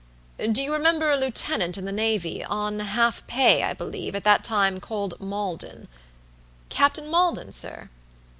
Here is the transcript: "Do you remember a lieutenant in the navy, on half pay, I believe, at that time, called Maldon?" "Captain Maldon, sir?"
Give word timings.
"Do 0.51 0.63
you 0.63 0.73
remember 0.73 1.11
a 1.11 1.15
lieutenant 1.15 1.77
in 1.77 1.85
the 1.85 1.91
navy, 1.91 2.43
on 2.43 2.79
half 2.79 3.27
pay, 3.27 3.61
I 3.61 3.75
believe, 3.75 4.15
at 4.15 4.23
that 4.23 4.43
time, 4.43 4.79
called 4.79 5.13
Maldon?" 5.21 5.87
"Captain 6.69 7.07
Maldon, 7.11 7.51
sir?" 7.51 7.87